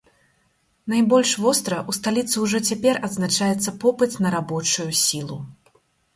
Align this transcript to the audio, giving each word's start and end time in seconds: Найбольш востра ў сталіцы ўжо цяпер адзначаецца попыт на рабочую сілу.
Найбольш 0.93 1.33
востра 1.43 1.77
ў 1.81 1.91
сталіцы 1.97 2.35
ўжо 2.47 2.57
цяпер 2.73 2.95
адзначаецца 3.09 3.75
попыт 3.85 4.19
на 4.27 4.35
рабочую 4.39 4.89
сілу. 5.05 5.41